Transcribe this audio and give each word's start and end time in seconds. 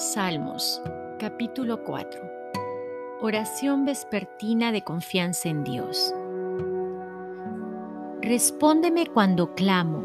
Salmos, 0.00 0.80
capítulo 1.18 1.84
4. 1.84 2.22
Oración 3.20 3.84
vespertina 3.84 4.72
de 4.72 4.82
confianza 4.82 5.50
en 5.50 5.62
Dios. 5.62 6.14
Respóndeme 8.22 9.08
cuando 9.08 9.54
clamo, 9.54 10.02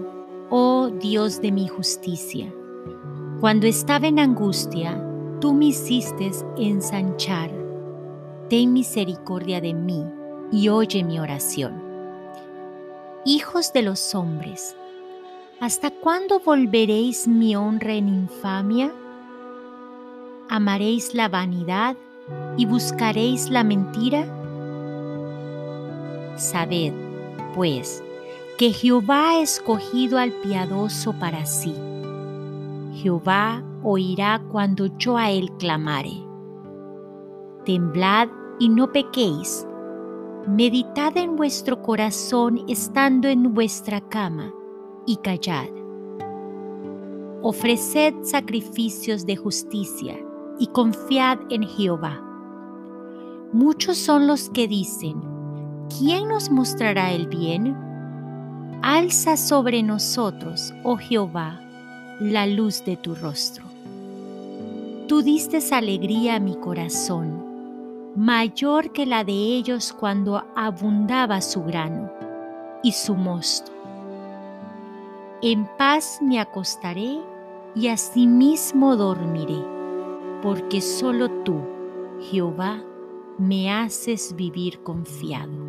oh 0.50 0.90
Dios 0.90 1.40
de 1.40 1.54
mi 1.54 1.70
justicia. 1.70 2.54
Cuando 3.40 3.68
estaba 3.68 4.08
en 4.08 4.20
angustia, 4.20 5.02
tú 5.40 5.54
me 5.54 5.68
hiciste 5.68 6.30
ensanchar. 6.58 7.52
Ten 8.50 8.74
misericordia 8.74 9.62
de 9.62 9.74
mí 9.74 10.04
y 10.52 10.68
oye 10.68 11.06
mi 11.06 11.20
oración. 11.20 11.82
Hijos 13.24 13.72
de 13.72 13.84
los 13.84 14.14
hombres, 14.14 14.76
¿hasta 15.62 15.90
cuándo 15.90 16.42
volveréis 16.42 17.30
mi 17.30 17.56
honra 17.56 17.94
en 17.94 18.10
infamia? 18.10 18.94
¿Amaréis 20.48 21.16
la 21.16 21.28
vanidad 21.28 21.98
y 22.56 22.68
buscaréis 22.68 23.50
la 23.50 23.64
mentira? 23.64 24.26
Sabed, 26.36 26.94
pues, 27.56 28.04
que 28.58 28.72
Jehová 28.72 29.32
ha 29.32 29.42
escogido 29.42 30.20
al 30.20 30.32
piadoso 30.32 31.14
para 31.14 31.46
sí. 31.48 31.74
Jehová 32.94 33.64
oirá 33.84 34.42
cuando 34.52 34.86
yo 34.98 35.18
a 35.18 35.32
él 35.32 35.52
clamare. 35.58 36.24
Temblad 37.66 38.30
y 38.60 38.70
no 38.70 38.92
pequéis. 38.92 39.68
Meditad 40.48 41.18
en 41.18 41.36
vuestro 41.36 41.82
corazón 41.82 42.64
estando 42.68 43.28
en 43.28 43.52
vuestra 43.56 44.00
cama 44.00 44.54
y 45.08 45.18
callad. 45.18 45.70
Ofreced 47.42 48.14
sacrificios 48.22 49.26
de 49.26 49.36
justicia 49.36 50.16
y 50.60 50.68
confiad 50.68 51.40
en 51.50 51.64
Jehová. 51.64 52.22
Muchos 53.52 53.98
son 53.98 54.28
los 54.28 54.50
que 54.50 54.68
dicen, 54.68 55.22
¿quién 55.98 56.28
nos 56.28 56.50
mostrará 56.50 57.12
el 57.12 57.28
bien? 57.28 57.76
Alza 58.82 59.38
sobre 59.38 59.84
nosotros, 59.84 60.74
oh 60.84 60.98
Jehová, 60.98 61.60
la 62.20 62.48
luz 62.48 62.84
de 62.86 62.98
tu 62.98 63.16
rostro. 63.16 63.66
Tú 65.08 65.22
diste 65.22 65.60
alegría 65.74 66.36
a 66.36 66.40
mi 66.40 66.56
corazón, 66.56 67.44
mayor 68.16 68.92
que 68.92 69.06
la 69.06 69.24
de 69.24 69.34
ellos 69.34 69.94
cuando 69.98 70.44
abundaba 70.56 71.42
su 71.42 71.64
grano 71.64 72.12
y 72.84 72.92
su 72.92 73.16
mosto. 73.16 73.72
En 75.42 75.68
paz 75.78 76.20
me 76.22 76.40
acostaré 76.40 77.20
y 77.76 77.88
asimismo 77.88 78.96
dormiré 78.96 79.75
porque 80.46 80.80
solo 80.80 81.28
tú, 81.42 81.60
Jehová, 82.30 82.84
me 83.40 83.72
haces 83.72 84.36
vivir 84.36 84.84
confiado. 84.84 85.65